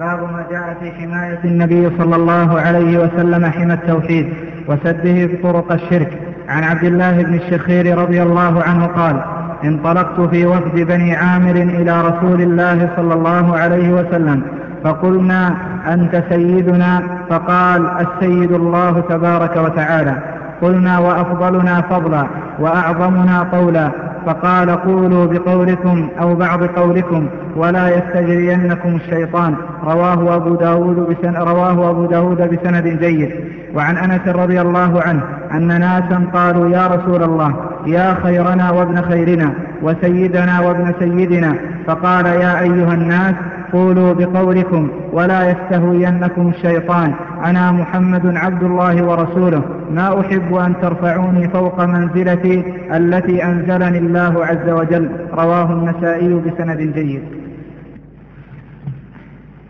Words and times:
باب 0.00 0.22
ما 0.22 0.44
جاء 0.50 0.76
في 0.80 0.92
حماية 0.92 1.38
النبي 1.44 1.90
صلى 1.98 2.16
الله 2.16 2.60
عليه 2.60 2.98
وسلم 2.98 3.46
حمى 3.46 3.74
التوحيد 3.74 4.32
وسده 4.68 5.28
طرق 5.42 5.72
الشرك. 5.72 6.18
عن 6.48 6.64
عبد 6.64 6.84
الله 6.84 7.22
بن 7.22 7.34
الشخير 7.34 7.98
رضي 7.98 8.22
الله 8.22 8.62
عنه 8.62 8.86
قال 8.86 9.22
انطلقت 9.64 10.20
في 10.20 10.46
وفد 10.46 10.74
بني 10.74 11.16
عامر 11.16 11.50
إلى 11.50 12.00
رسول 12.00 12.42
الله 12.42 12.90
صلى 12.96 13.14
الله 13.14 13.56
عليه 13.56 13.92
وسلم 13.92 14.42
فقلنا 14.84 15.54
أنت 15.88 16.24
سيدنا؟ 16.28 17.02
فقال 17.30 17.86
السيد 17.86 18.52
الله 18.52 19.00
تبارك 19.00 19.56
وتعالى. 19.56 20.14
قلنا 20.62 20.98
وأفضلنا 20.98 21.80
فضلا 21.80 22.26
وأعظمنا 22.58 23.42
قولا 23.52 23.90
فقال 24.26 24.70
قولوا 24.70 25.26
بقولكم 25.26 26.08
أو 26.20 26.34
بعض 26.34 26.62
قولكم 26.62 27.26
ولا 27.56 27.96
يستجرينكم 27.96 28.96
الشيطان. 28.96 29.54
رواه 29.84 30.36
أبو 30.36 30.54
داود 30.54 30.96
بسن 30.96 31.36
رواه 31.36 31.90
أبو 31.90 32.04
داود 32.04 32.36
بسند 32.36 32.86
جيد. 33.00 33.30
وعن 33.74 33.96
أنس 33.96 34.28
رضي 34.28 34.60
الله 34.60 35.02
عنه 35.02 35.22
أن 35.54 35.80
ناسا 35.80 36.26
قالوا 36.34 36.68
يا 36.68 36.86
رسول 36.86 37.22
الله 37.22 37.54
يا 37.86 38.16
خيرنا 38.22 38.70
وابن 38.70 39.02
خيرنا 39.02 39.52
وسيدنا 39.82 40.60
وابن 40.60 40.92
سيدنا. 40.98 41.54
فقال 41.86 42.26
يا 42.26 42.60
أيها 42.60 42.94
الناس 42.94 43.34
قولوا 43.72 44.12
بقولكم 44.12 44.90
ولا 45.12 45.50
يستهوينكم 45.50 46.48
الشيطان. 46.48 47.14
أنا 47.44 47.72
محمد 47.72 48.36
عبد 48.36 48.62
الله 48.62 49.04
ورسوله. 49.04 49.62
ما 49.90 50.20
أحب 50.20 50.54
أن 50.54 50.74
ترفعوني 50.82 51.48
فوق 51.48 51.84
منزلتي 51.84 52.64
التي 52.96 53.44
أنزلني 53.44 53.98
الله 53.98 54.46
عز 54.46 54.68
وجل. 54.68 55.10
رواه 55.32 55.72
النسائي 55.72 56.34
بسند 56.34 56.78
جيد. 56.78 57.22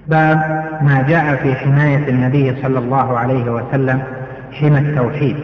باب 0.09 0.65
ما 0.83 1.05
جاء 1.09 1.37
في 1.37 1.55
حماية 1.55 2.09
النبي 2.09 2.55
صلى 2.63 2.79
الله 2.79 3.19
عليه 3.19 3.53
وسلم 3.53 4.03
حمى 4.53 4.79
التوحيد 4.79 5.37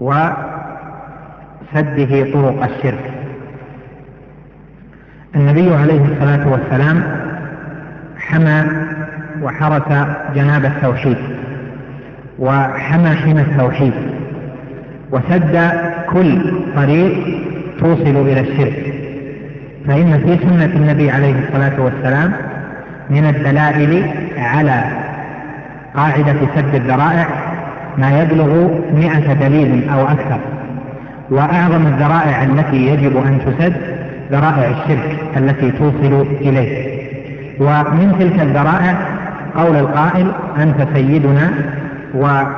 وسده 0.00 0.72
طرق 2.32 2.64
الشرك. 2.64 3.12
النبي 5.36 5.74
عليه 5.74 6.04
الصلاة 6.04 6.52
والسلام 6.52 7.02
حمى 8.30 8.64
وحرس 9.42 10.06
جناب 10.34 10.64
التوحيد 10.64 11.16
وحمى 12.38 13.10
حمى 13.10 13.40
التوحيد 13.40 13.92
وسد 15.12 15.70
كل 16.12 16.52
طريق 16.76 17.12
توصل 17.80 18.28
إلى 18.28 18.40
الشرك. 18.40 18.94
فإن 19.86 20.18
في 20.18 20.46
سنة 20.46 20.64
النبي 20.64 21.10
عليه 21.10 21.34
الصلاة 21.38 21.80
والسلام 21.80 22.32
من 23.10 23.24
الدلائل 23.24 24.10
على 24.38 24.84
قاعدة 25.94 26.36
سد 26.56 26.74
الذرائع 26.74 27.26
ما 27.98 28.22
يبلغ 28.22 28.78
مئة 28.94 29.32
دليل 29.32 29.88
أو 29.88 30.02
أكثر 30.02 30.38
وأعظم 31.30 31.86
الذرائع 31.86 32.44
التي 32.44 32.76
يجب 32.86 33.16
أن 33.16 33.38
تسد 33.46 33.72
ذرائع 34.32 34.70
الشرك 34.70 35.18
التي 35.36 35.70
توصل 35.70 36.26
إليه. 36.40 36.99
ومن 37.60 38.16
تلك 38.18 38.40
الذرائع 38.40 38.94
قول 39.56 39.76
القائل 39.76 40.32
أنت 40.58 40.88
سيدنا 40.94 41.50
وابن 42.14 42.56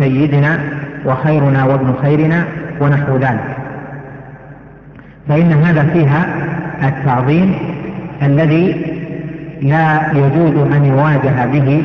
سيدنا 0.00 0.58
وخيرنا 1.06 1.64
وابن 1.64 1.94
خيرنا 2.02 2.44
ونحو 2.80 3.16
ذلك. 3.16 3.56
فإن 5.28 5.52
هذا 5.52 5.82
فيها 5.82 6.26
التعظيم 6.82 7.54
الذي 8.22 8.92
لا 9.62 10.12
يجوز 10.12 10.72
أن 10.76 10.84
يواجه 10.84 11.46
به 11.46 11.84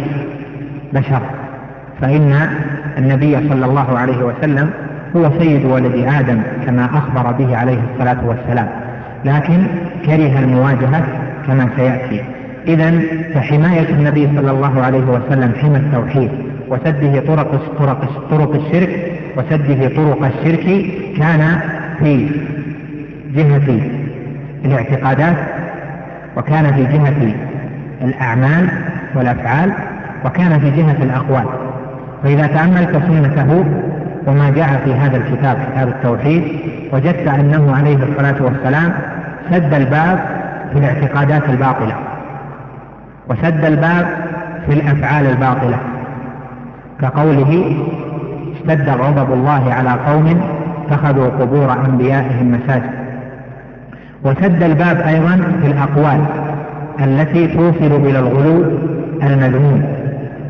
بشر. 0.93 1.21
فإن 2.01 2.49
النبي 2.97 3.49
صلى 3.49 3.65
الله 3.65 3.99
عليه 3.99 4.23
وسلم 4.23 4.69
هو 5.15 5.29
سيد 5.39 5.65
ولد 5.65 6.05
آدم 6.19 6.41
كما 6.65 6.85
أخبر 6.85 7.31
به 7.31 7.57
عليه 7.57 7.79
الصلاة 7.93 8.17
والسلام. 8.25 8.67
لكن 9.25 9.63
كره 10.05 10.39
المواجهة 10.39 11.03
كما 11.47 11.69
سيأتي. 11.75 12.23
إذا 12.67 12.99
فحماية 13.33 13.89
النبي 13.89 14.27
صلى 14.35 14.51
الله 14.51 14.81
عليه 14.81 15.03
وسلم 15.05 15.51
حمى 15.61 15.77
التوحيد 15.77 16.31
وسده 16.69 17.19
طرق 17.19 17.61
طرق 17.79 18.27
طرق 18.29 18.55
الشرك 18.55 19.11
وسده 19.37 19.87
طرق 19.95 20.25
الشرك 20.25 20.91
كان 21.17 21.59
في 21.99 22.29
جهة 23.35 23.79
الاعتقادات 24.65 25.37
وكان 26.37 26.73
في 26.73 26.83
جهة 26.83 27.33
الأعمال 28.01 28.69
والأفعال 29.15 29.71
وكان 30.25 30.59
في 30.59 30.69
جهة 30.69 31.03
الأقوال. 31.03 31.45
فإذا 32.23 32.47
تأملت 32.47 32.91
سنته 33.07 33.65
وما 34.27 34.49
جاء 34.49 34.81
في 34.85 34.93
هذا 34.93 35.17
الكتاب 35.17 35.57
كتاب 35.71 35.87
التوحيد 35.87 36.43
وجدت 36.93 37.27
أنه 37.27 37.75
عليه 37.75 37.95
الصلاة 37.95 38.35
والسلام 38.43 38.93
سد 39.51 39.73
الباب 39.73 40.19
في 40.73 40.79
الاعتقادات 40.79 41.49
الباطلة 41.49 41.95
وسد 43.29 43.65
الباب 43.65 44.05
في 44.65 44.73
الأفعال 44.73 45.25
الباطلة 45.25 45.77
كقوله 47.01 47.75
اشتد 48.55 48.89
غضب 48.89 49.33
الله 49.33 49.73
على 49.73 49.89
قوم 49.89 50.41
اتخذوا 50.87 51.29
قبور 51.29 51.73
أنبيائهم 51.85 52.51
مساجد 52.51 52.91
وسد 54.23 54.63
الباب 54.63 54.97
أيضا 54.97 55.41
في 55.61 55.67
الأقوال 55.67 56.25
التي 56.99 57.47
توصل 57.47 58.05
إلى 58.05 58.19
الغلو 58.19 58.63
المذموم. 59.23 60.00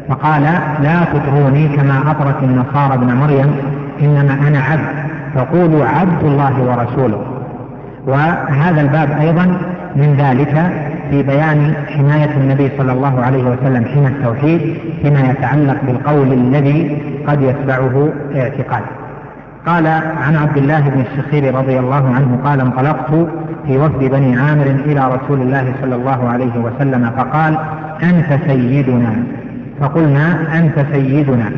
فقال 0.10 0.44
لا 0.84 1.04
تطروني 1.14 1.68
كما 1.78 2.12
أطرت 2.12 2.44
النصارى 2.44 2.94
ابن 2.94 3.14
مريم 3.14 3.56
إنما 4.02 4.48
أنا 4.48 4.60
عبد 4.60 5.12
فقولوا 5.36 5.86
عبد 5.86 6.24
الله 6.24 6.64
ورسوله. 6.64 7.22
وهذا 8.08 8.82
الباب 8.82 9.12
أيضا 9.12 9.46
من 9.96 10.16
ذلك 10.18 10.72
في 11.10 11.24
بيان 11.24 11.74
حماية 11.88 12.38
النبي 12.38 12.72
صلى 12.78 12.92
الله 12.92 13.22
عليه 13.22 13.44
وسلم 13.44 13.86
حمى 13.86 14.08
التوحيد 14.08 14.78
فيما 15.02 15.20
يتعلق 15.20 15.78
بالقول 15.84 16.34
الذي 16.34 17.02
قد 17.28 17.42
يتبعه 17.42 18.10
اعتقاد. 18.36 18.84
قال 19.66 19.88
عن 20.28 20.36
عبد 20.36 20.58
الله 20.58 20.90
بن 20.90 21.02
الشخير 21.02 21.56
رضي 21.56 21.80
الله 21.80 22.14
عنه 22.16 22.40
قال 22.44 22.62
انطلقت 22.62 23.28
في 23.68 23.78
وفد 23.78 24.00
بني 24.00 24.40
عامر 24.40 24.66
إلى 24.86 25.08
رسول 25.16 25.42
الله 25.42 25.74
صلى 25.82 25.96
الله 25.96 26.30
عليه 26.30 26.60
وسلم 26.60 27.12
فقال 27.18 27.58
أنت 28.04 28.40
سيدنا. 28.48 29.24
فقلنا 29.82 30.60
أنت 30.60 30.86
سيدنا. 30.94 31.52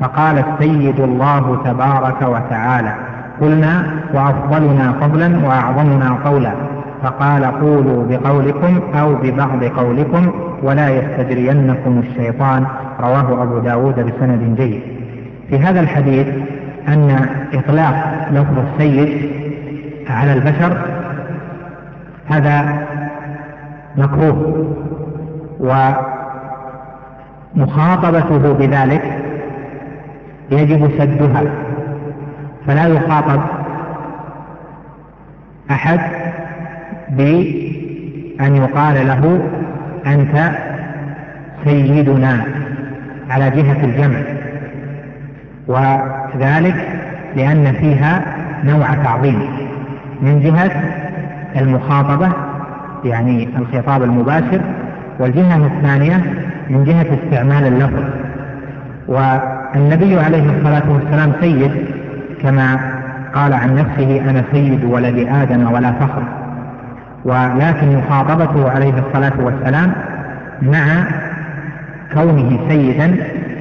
فقال 0.00 0.38
السيد 0.38 1.00
الله 1.00 1.62
تبارك 1.64 2.22
وتعالى. 2.22 2.94
قلنا 3.40 4.00
وأفضلنا 4.14 4.92
فضلا 4.92 5.46
وأعظمنا 5.46 6.18
قولا. 6.24 6.52
فقال 7.02 7.44
قولوا 7.44 8.06
بقولكم 8.08 8.80
أو 9.00 9.14
ببعض 9.14 9.64
قولكم 9.64 10.32
ولا 10.62 10.88
يستجرينكم 10.88 11.98
الشيطان. 11.98 12.66
رواه 13.00 13.42
أبو 13.42 13.58
داود 13.58 13.94
بسند 13.94 14.56
جيد. 14.56 14.82
في 15.50 15.58
هذا 15.58 15.80
الحديث 15.80 16.26
أن 16.88 17.26
إطلاق 17.54 18.28
لفظ 18.30 18.58
السيد 18.58 19.30
على 20.10 20.32
البشر 20.32 20.78
هذا 22.26 22.86
مكروه. 23.96 24.66
ومخاطبته 27.58 28.52
بذلك 28.52 29.02
يجب 30.50 30.90
سدها 30.98 31.42
فلا 32.66 32.86
يخاطب 32.86 33.40
أحد 35.70 36.00
بأن 37.10 38.56
يقال 38.56 39.06
له 39.06 39.40
أنت 40.06 40.50
سيدنا 41.64 42.44
على 43.30 43.50
جهة 43.50 43.84
الجمع 43.84 44.20
وذلك 45.66 46.88
لأن 47.36 47.72
فيها 47.72 48.22
نوع 48.64 48.94
تعظيم 48.94 49.40
من 50.22 50.40
جهة 50.40 50.82
المخاطبة 51.56 52.32
يعني 53.04 53.48
الخطاب 53.58 54.02
المباشر 54.02 54.60
والجهة 55.18 55.66
الثانية 55.66 56.22
من 56.70 56.84
جهة 56.84 57.06
استعمال 57.24 57.66
اللفظ. 57.66 58.02
والنبي 59.08 60.20
عليه 60.20 60.58
الصلاة 60.58 60.92
والسلام 60.92 61.32
سيد 61.40 61.70
كما 62.42 62.78
قال 63.34 63.52
عن 63.52 63.74
نفسه 63.74 64.30
أنا 64.30 64.44
سيد 64.52 64.84
ولد 64.84 65.28
آدم 65.30 65.72
ولا 65.72 65.92
فخر. 65.92 66.22
ولكن 67.24 67.96
مخاطبته 67.96 68.70
عليه 68.70 68.94
الصلاة 68.98 69.32
والسلام 69.40 69.92
مع 70.62 71.04
كونه 72.14 72.58
سيدا 72.68 73.16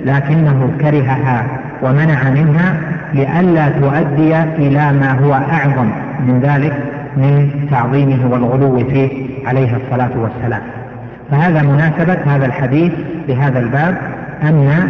لكنه 0.05 0.71
كرهها 0.81 1.47
ومنع 1.83 2.29
منها 2.29 2.79
لئلا 3.13 3.69
تؤدي 3.69 4.43
إلى 4.43 4.93
ما 4.93 5.19
هو 5.19 5.33
أعظم 5.33 5.89
من 6.27 6.39
ذلك 6.39 6.73
من 7.17 7.49
تعظيمه 7.71 8.31
والغلو 8.31 8.77
فيه 8.77 9.27
عليه 9.47 9.75
الصلاة 9.75 10.11
والسلام. 10.15 10.61
فهذا 11.31 11.61
مناسبة 11.61 12.17
هذا 12.35 12.45
الحديث 12.45 12.93
بهذا 13.27 13.59
الباب 13.59 13.97
أن 14.43 14.89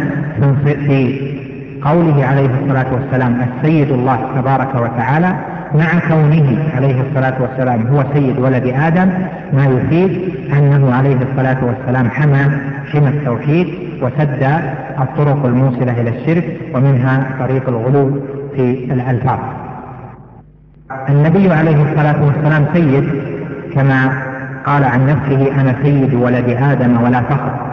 في 0.64 1.38
قوله 1.84 2.24
عليه 2.26 2.50
الصلاة 2.62 2.86
والسلام 2.94 3.40
السيد 3.40 3.90
الله 3.90 4.18
تبارك 4.36 4.74
وتعالى 4.74 5.34
مع 5.74 5.98
كونه 6.08 6.58
عليه 6.76 7.00
الصلاة 7.00 7.42
والسلام 7.42 7.86
هو 7.86 8.04
سيد 8.14 8.38
ولد 8.38 8.66
آدم 8.66 9.08
ما 9.52 9.64
يفيد 9.66 10.34
أنه 10.52 10.94
عليه 10.94 11.16
الصلاة 11.16 11.64
والسلام 11.64 12.10
حمى 12.10 12.44
حمى 12.92 13.08
التوحيد 13.08 13.66
وسد 14.02 14.48
الطرق 15.00 15.46
الموصلة 15.46 16.00
إلى 16.00 16.10
الشرك 16.10 16.60
ومنها 16.74 17.26
طريق 17.40 17.68
الغلو 17.68 18.20
في 18.56 18.92
الألفاظ. 18.92 19.38
النبي 21.08 21.52
عليه 21.52 21.82
الصلاة 21.82 22.24
والسلام 22.24 22.66
سيد 22.74 23.04
كما 23.74 24.27
قال 24.66 24.84
عن 24.84 25.06
نفسه 25.06 25.60
أنا 25.60 25.74
سيد 25.82 26.14
ولد 26.14 26.56
آدم 26.60 27.02
ولا 27.02 27.20
فخر. 27.20 27.68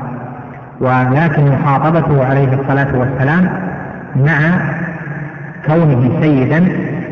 ولكن 0.79 1.51
مخاطبته 1.51 2.25
عليه 2.25 2.53
الصلاة 2.53 2.97
والسلام 2.97 3.49
مع 4.15 4.37
كونه 5.65 6.21
سيدا 6.21 6.65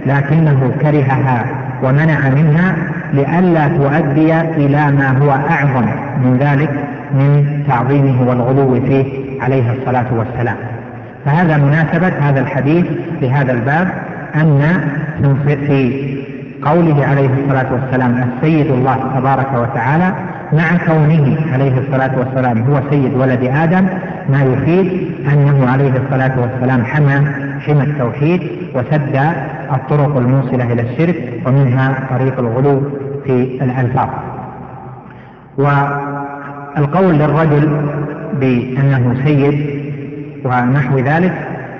لكنه 0.05 0.71
كرهها 0.81 1.45
ومنع 1.83 2.29
منها 2.29 2.75
لئلا 3.13 3.67
تؤدي 3.67 4.41
إلى 4.41 4.91
ما 4.91 5.17
هو 5.21 5.31
أعظم 5.31 5.85
من 6.23 6.37
ذلك 6.37 6.69
من 7.13 7.63
تعظيمه 7.67 8.29
والغلو 8.29 8.81
فيه 8.81 9.05
عليه 9.41 9.71
الصلاة 9.71 10.13
والسلام. 10.13 10.55
فهذا 11.25 11.57
مناسبة 11.57 12.07
هذا 12.07 12.39
الحديث 12.39 12.85
في 13.19 13.31
هذا 13.31 13.51
الباب 13.51 13.87
أن 14.35 14.61
في 15.45 16.12
قوله 16.65 17.05
عليه 17.05 17.29
الصلاة 17.29 17.73
والسلام 17.73 18.23
السيد 18.23 18.71
الله 18.71 18.97
تبارك 19.19 19.47
وتعالى 19.53 20.13
مع 20.53 20.77
كونه 20.85 21.37
عليه 21.53 21.77
الصلاة 21.77 22.19
والسلام 22.19 22.61
هو 22.63 22.81
سيد 22.89 23.13
ولد 23.13 23.43
آدم 23.43 23.87
ما 24.29 24.43
يفيد 24.43 25.11
أنه 25.33 25.69
عليه 25.71 25.89
الصلاة 25.89 26.39
والسلام 26.39 26.85
حمى 26.85 27.27
حمى 27.59 27.83
التوحيد 27.83 28.41
وسد 28.75 29.19
الطرق 29.73 30.17
الموصلة 30.17 30.73
إلى 30.73 30.81
الشرك 30.81 31.41
ومنها 31.45 32.07
طريق 32.09 32.39
الغلو 32.39 32.81
في 33.25 33.59
الألفاظ 33.61 34.09
والقول 35.57 37.13
للرجل 37.15 37.81
بأنه 38.39 39.15
سيد 39.25 39.83
ونحو 40.45 40.97
ذلك 40.97 41.33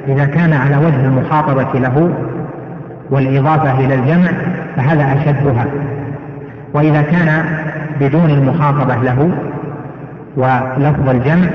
إذا 0.08 0.26
كان 0.26 0.54
على 0.54 0.78
وجه 0.78 1.06
المخاطبة 1.06 1.80
له 1.80 2.14
والإضافة 3.12 3.80
إلى 3.86 3.96
الجمع 3.96 4.30
فهذا 4.76 5.14
أشدها. 5.14 5.66
وإذا 6.74 7.02
كان 7.02 7.46
بدون 8.00 8.30
المخاطبة 8.30 8.96
له 8.96 9.32
ولفظ 10.38 11.10
الجمع 11.10 11.48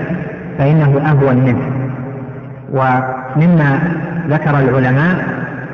فإنه 0.58 1.00
أهون 1.06 1.36
منه. 1.36 1.88
ومما 2.72 3.78
ذكر 4.28 4.58
العلماء 4.58 5.24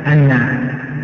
أن 0.07 0.39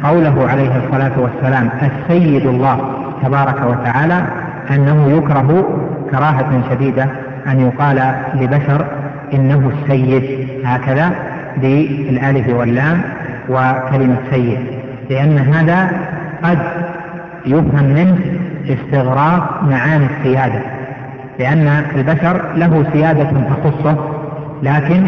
قوله 0.05 0.49
عليه 0.49 0.71
الصلاة 0.77 1.13
والسلام 1.21 1.71
السيد 1.83 2.47
الله 2.47 2.79
تبارك 3.25 3.63
وتعالى 3.67 4.23
أنه 4.71 5.09
يكره 5.11 5.79
كراهة 6.11 6.63
شديدة 6.71 7.07
أن 7.47 7.61
يقال 7.61 8.15
لبشر 8.35 8.87
إنه 9.35 9.73
السيد 9.75 10.49
هكذا 10.65 11.11
بالألف 11.57 12.49
واللام 12.49 13.01
وكلمة 13.49 14.17
سيد. 14.31 14.59
لأن 15.11 15.39
هذا 15.39 15.91
قد 16.43 16.59
يفهم 17.47 17.85
منه 17.85 18.19
استغراق 18.69 19.63
معاني 19.63 20.07
السيادة 20.07 20.63
لأن 21.39 21.85
البشر 21.95 22.43
له 22.57 22.85
سيادة 22.93 23.31
تخصه 23.31 23.97
لكن 24.63 25.07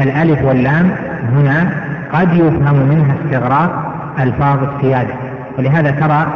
الألف 0.00 0.44
واللام 0.44 0.90
هنا 1.32 1.70
قد 2.12 2.32
يفهم 2.32 2.88
منها 2.88 3.14
استغراق 3.24 3.94
ألفاظ 4.20 4.58
السيادة. 4.62 5.14
ولهذا 5.58 5.90
ترى 5.90 6.26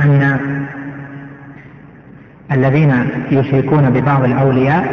أن 0.00 0.38
الذين 2.52 2.94
يشركون 3.30 3.90
ببعض 3.90 4.24
الأولياء 4.24 4.84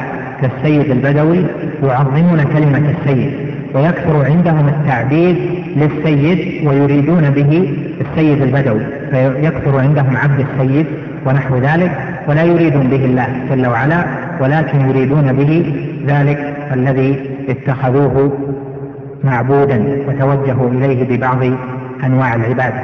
كالسيد 0.42 0.92
البدوي 0.92 1.46
يعظمون 1.84 2.44
كلمة 2.44 2.94
السيد 3.00 3.34
ويكثر 3.74 4.26
عندهم 4.26 4.68
التعبيد 4.68 5.38
للسيد 5.76 6.68
ويريدون 6.68 7.30
به 7.30 7.78
السيد 8.02 8.42
البدوي 8.42 8.86
فيكثر 9.12 9.80
عندهم 9.80 10.18
عبد 10.18 10.46
السيد 10.46 10.86
ونحو 11.26 11.58
ذلك 11.58 11.92
ولا 12.28 12.44
يريدون 12.44 12.88
به 12.88 13.06
الله 13.06 13.28
جل 13.50 13.68
وعلا 13.68 14.06
ولكن 14.42 14.90
يريدون 14.90 15.34
به 15.34 15.74
ذلك 16.08 16.56
الذي 16.74 17.30
اتخذوه 17.50 18.38
معبودا 19.24 19.84
وتوجهوا 20.08 20.70
إليه 20.70 21.18
ببعض 21.18 21.44
أنواع 22.04 22.36
العبادة. 22.36 22.82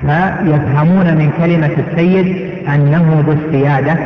فيفهمون 0.00 1.16
من 1.16 1.30
كلمة 1.38 1.70
السيد 1.78 2.36
أنه 2.74 3.24
ذو 3.26 3.32
السياده 3.32 3.96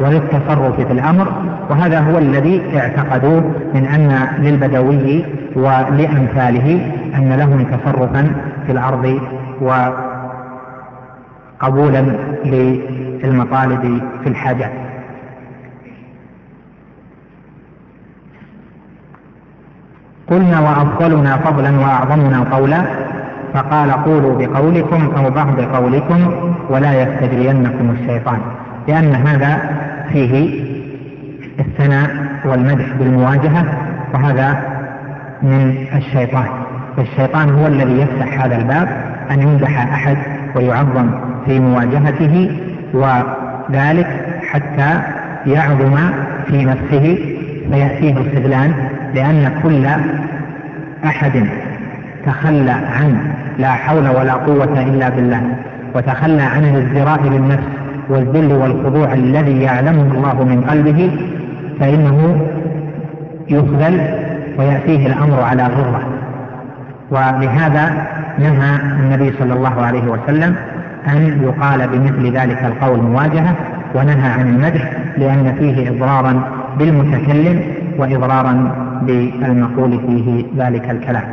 وللتصرف 0.00 0.80
في 0.80 0.92
الأمر 0.92 1.32
وهذا 1.70 2.00
هو 2.00 2.18
الذي 2.18 2.62
اعتقدوه 2.76 3.52
من 3.74 3.86
أن 3.86 4.28
للبدوي 4.38 5.24
ولأمثاله 5.56 6.80
أن 7.14 7.32
لهم 7.32 7.64
تصرفا 7.64 8.32
في 8.66 8.72
الأرض 8.72 9.20
وقبولا 11.60 12.00
للمطالب 12.44 14.02
في 14.22 14.28
الحاجات. 14.28 14.72
قلنا 20.26 20.60
وأفضلنا 20.60 21.36
فضلا 21.36 21.78
وأعظمنا 21.78 22.44
قولا 22.56 22.82
فقال 23.54 23.90
قولوا 23.90 24.38
بقولكم 24.38 25.12
أو 25.16 25.30
بعض 25.30 25.60
قولكم 25.60 26.52
ولا 26.70 27.02
يستجرينكم 27.02 27.90
الشيطان 27.90 28.38
لأن 28.88 29.14
هذا 29.14 29.58
فيه 30.12 30.62
الثناء 31.60 32.10
والمدح 32.44 32.92
بالمواجهة 32.98 33.64
وهذا 34.14 34.62
من 35.42 35.86
الشيطان. 35.94 36.46
فالشيطان 36.96 37.50
هو 37.50 37.66
الذي 37.66 38.00
يفتح 38.00 38.44
هذا 38.44 38.56
الباب 38.56 39.11
أن 39.32 39.42
يمدح 39.42 39.92
أحد 39.92 40.16
ويعظم 40.56 41.10
في 41.46 41.60
مواجهته 41.60 42.50
وذلك 42.94 44.06
حتى 44.50 45.00
يعظم 45.46 45.96
في 46.46 46.64
نفسه 46.64 47.18
فيأتيه 47.70 48.16
الخذلان 48.16 48.72
لأن 49.14 49.52
كل 49.62 49.86
أحد 51.04 51.46
تخلى 52.26 52.70
عن 52.70 53.32
لا 53.58 53.70
حول 53.72 54.08
ولا 54.08 54.32
قوة 54.32 54.82
إلا 54.82 55.08
بالله 55.08 55.42
وتخلى 55.94 56.42
عن 56.42 56.64
الازدراء 56.64 57.22
للنفس 57.22 57.64
والذل 58.08 58.52
والخضوع 58.52 59.12
الذي 59.12 59.62
يعلمه 59.62 60.02
الله 60.02 60.44
من 60.44 60.64
قلبه 60.70 61.10
فإنه 61.80 62.46
يخذل 63.48 64.00
ويأتيه 64.58 65.06
الأمر 65.06 65.40
على 65.42 65.62
غرة. 65.66 66.02
ولهذا 67.10 68.06
نهى 68.38 68.80
النبي 69.00 69.32
صلى 69.38 69.54
الله 69.54 69.82
عليه 69.82 70.02
وسلم 70.02 70.56
أن 71.08 71.42
يقال 71.42 71.88
بمثل 71.88 72.36
ذلك 72.36 72.64
القول 72.64 73.02
مواجهة 73.02 73.56
ونهى 73.94 74.30
عن 74.32 74.48
المدح 74.48 74.92
لأن 75.18 75.54
فيه 75.58 75.90
إضرارا 75.90 76.42
بالمتكلم 76.78 77.60
وإضرارا 77.98 78.72
بالمقول 79.02 80.00
فيه 80.06 80.44
ذلك 80.56 80.90
الكلام. 80.90 81.24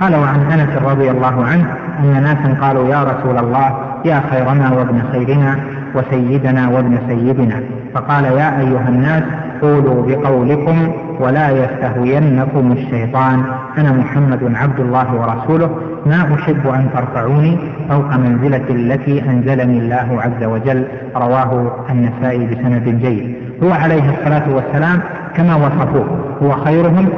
قال 0.00 0.14
وعن 0.14 0.40
أنس 0.40 0.82
رضي 0.82 1.10
الله 1.10 1.44
عنه 1.44 1.66
أن 2.00 2.22
ناسا 2.22 2.60
قالوا 2.60 2.88
يا 2.88 3.02
رسول 3.02 3.38
الله 3.38 3.78
يا 4.04 4.22
خيرنا 4.30 4.72
وابن 4.72 5.02
خيرنا 5.12 5.56
وسيدنا 5.94 6.68
وابن 6.68 6.98
سيدنا. 7.08 7.60
فقال 7.94 8.24
يا 8.24 8.60
أيها 8.60 8.88
الناس 8.88 9.22
قولوا 9.62 10.06
بقولكم 10.06 10.92
ولا 11.20 11.50
يستهوينكم 11.50 12.72
الشيطان. 12.72 13.44
أنا 13.78 13.92
محمد 13.92 14.52
عبد 14.54 14.80
الله 14.80 15.14
ورسوله 15.14 15.70
ما 16.06 16.34
أحب 16.34 16.66
أن 16.66 16.88
ترفعوني 16.94 17.58
فوق 17.88 18.16
منزلة 18.16 18.64
التي 18.70 19.22
أنزلني 19.30 19.78
الله 19.78 20.22
عز 20.22 20.44
وجل 20.44 20.84
رواه 21.16 21.76
النسائي 21.90 22.46
بسند 22.46 23.00
جيد. 23.02 23.36
هو 23.62 23.72
عليه 23.72 24.02
الصلاة 24.10 24.54
والسلام 24.54 25.00
كما 25.36 25.54
وصفوه. 25.54 26.36
هو 26.42 26.52
خيرهم 26.52 27.08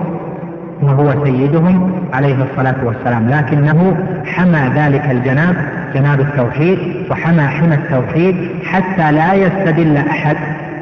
وهو 0.83 1.25
سيدهم 1.25 1.93
عليه 2.13 2.37
الصلاة 2.51 2.85
والسلام. 2.85 3.29
لكنه 3.29 3.97
حمى 4.25 4.71
ذلك 4.77 5.11
الجناب 5.11 5.57
جناب 5.95 6.21
التوحيد 6.21 6.79
وحمى 7.11 7.43
حمى 7.43 7.75
التوحيد 7.75 8.37
حتى 8.65 9.13
لا 9.13 9.35
يستدل 9.35 9.97
أحد 9.97 10.37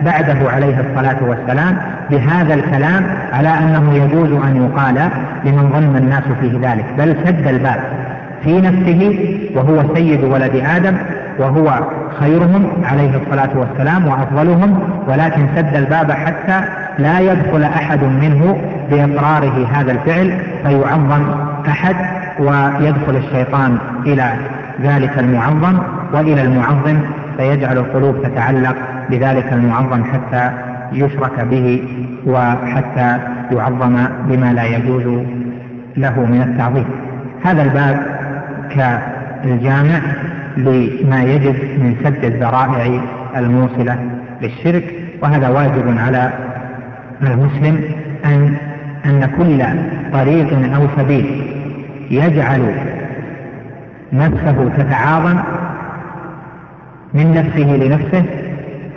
بعده 0.05 0.51
عليه 0.51 0.81
الصلاة 0.81 1.17
والسلام 1.29 1.77
بهذا 2.13 2.55
الكلام 2.55 3.05
على 3.33 3.49
أنه 3.49 3.95
يجوز 3.95 4.33
أن 4.33 4.57
يقال 4.57 5.09
لمن 5.45 5.71
ظن 5.73 5.97
الناس 5.97 6.25
فيه 6.41 6.73
ذلك 6.73 6.85
بل 6.99 7.17
سد 7.25 7.47
الباب 7.47 7.81
في 8.45 8.61
نفسه 8.61 9.19
وهو 9.55 9.95
سيد 9.95 10.25
ولد 10.25 10.63
آدم 10.77 10.97
وهو 11.39 11.81
خيرهم 12.21 12.69
عليه 12.85 13.11
الصلاة 13.17 13.51
والسلام 13.59 14.07
وأفضلهم 14.07 14.81
ولكن 15.09 15.47
سد 15.57 15.75
الباب 15.77 16.13
حتى 16.13 16.61
لا 16.99 17.21
يدخل 17.21 17.63
أحد 17.63 18.05
منه 18.05 18.57
بإقراره 18.91 19.67
هذا 19.73 19.93
الفعل 19.93 20.39
فيعظم 20.65 21.35
أحد 21.69 21.97
ويدخل 22.39 23.17
الشيطان 23.17 23.79
إلى 24.07 24.33
ذلك 24.83 25.19
المعظم 25.19 25.79
وإلى 26.15 26.43
المعظم 26.43 26.99
فيجعل 27.37 27.79
القلوب 27.79 28.23
تتعلق 28.23 28.77
بذلك 29.11 29.53
المعظم 29.53 30.05
حتى 30.05 30.51
يشرك 30.93 31.41
به 31.51 31.83
وحتى 32.27 33.19
يعظم 33.53 34.07
بما 34.29 34.53
لا 34.53 34.65
يجوز 34.65 35.25
له 35.97 36.21
من 36.21 36.43
التعظيم. 36.43 36.85
هذا 37.45 37.63
الباب 37.63 38.01
كالجامع 38.71 40.01
لما 40.57 41.23
يجب 41.23 41.55
من 41.55 41.97
سد 42.05 42.25
الذرائع 42.25 43.01
الموصلة 43.37 43.99
للشرك 44.43 44.95
وهذا 45.23 45.49
واجب 45.49 45.99
على 45.99 46.33
المسلم 47.23 47.81
أن 48.25 48.55
أن 49.07 49.31
كل 49.39 49.65
طريق 50.13 50.75
أو 50.77 50.87
سبيل 50.97 51.43
يجعل 52.11 52.75
نفسه 54.13 54.69
تتعاظم 54.77 55.39
من 57.15 57.35
نفسه 57.35 57.77
لنفسه 57.77 58.25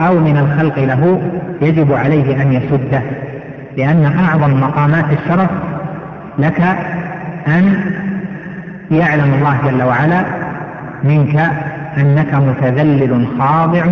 أو 0.02 0.20
من 0.20 0.38
الخلق 0.38 0.80
له 0.80 1.22
يجب 1.62 1.94
عليه 1.94 2.42
أن 2.42 2.54
يسده 2.54 3.02
لأن 3.78 4.06
أعظم 4.06 4.60
مقامات 4.62 5.06
الشرف 5.12 5.50
لك 6.40 6.62
أن 7.48 7.82
يعلم 8.92 9.34
الله 9.34 9.58
جل 9.66 9.84
وعلا 9.84 10.26
منك 11.04 11.52
أنك 11.98 12.34
متذلل 12.34 13.28
خاضع 13.40 13.86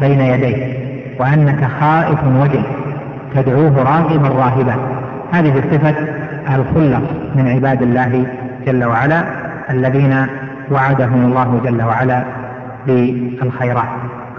بين 0.00 0.20
يديه 0.20 0.80
وأنك 1.20 1.68
خائف 1.80 2.24
وجل 2.24 2.62
تدعوه 3.34 3.82
راغبا 3.82 4.28
راهبا. 4.28 4.74
هذه 5.32 5.62
صفة 5.72 5.94
الخلة 6.54 7.00
من 7.34 7.48
عباد 7.48 7.82
الله 7.82 8.26
جل 8.66 8.84
وعلا 8.84 9.24
الذين 9.70 10.26
وعدهم 10.70 11.24
الله 11.24 11.60
جل 11.64 11.82
وعلا 11.82 12.24
بالخيرات. 12.86 13.88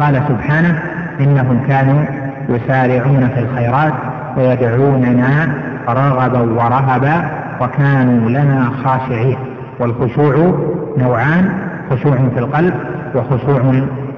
قال 0.02 0.24
سبحانه 0.30 0.84
إنهم 1.20 1.68
كانوا 1.68 2.04
يسارعون 2.50 3.30
في 3.36 3.40
الخيرات 3.40 3.94
ويدعوننا 4.38 5.54
رغبا 5.90 6.40
ورهبا 6.40 7.30
وكانوا 7.62 8.30
لنا 8.30 8.72
خاشعين. 8.84 9.38
والخشوع 9.80 10.54
نوعان 10.98 11.50
خشوع 11.90 12.16
في 12.34 12.40
القلب 12.40 12.74
وخشوع 13.16 13.62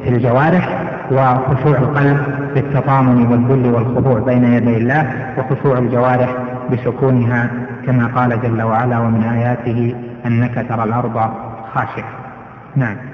في 0.03 0.09
الجوارح 0.09 0.69
وخشوع 1.11 1.77
القلب 1.77 2.17
بالتطامن 2.55 3.25
والذل 3.27 3.73
والخضوع 3.73 4.19
بين 4.19 4.43
يدي 4.43 4.77
الله 4.77 5.11
وخشوع 5.37 5.77
الجوارح 5.77 6.29
بسكونها 6.71 7.49
كما 7.85 8.07
قال 8.15 8.41
جل 8.41 8.61
وعلا 8.61 8.99
ومن 8.99 9.23
آياته 9.23 9.95
أنك 10.25 10.65
ترى 10.69 10.83
الأرض 10.83 11.31
خاشعة. 11.73 12.09
نعم. 12.75 12.95